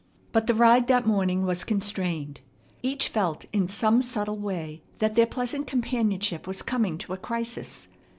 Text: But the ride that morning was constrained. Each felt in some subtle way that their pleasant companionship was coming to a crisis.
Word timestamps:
But 0.31 0.47
the 0.47 0.55
ride 0.55 0.87
that 0.87 1.05
morning 1.05 1.43
was 1.45 1.63
constrained. 1.63 2.41
Each 2.81 3.07
felt 3.07 3.45
in 3.53 3.67
some 3.67 4.01
subtle 4.01 4.39
way 4.39 4.81
that 4.97 5.13
their 5.13 5.27
pleasant 5.27 5.67
companionship 5.67 6.47
was 6.47 6.63
coming 6.63 6.97
to 6.97 7.13
a 7.13 7.17
crisis. 7.17 7.87